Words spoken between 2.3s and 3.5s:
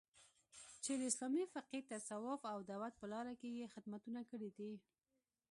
او دعوت په لاره کې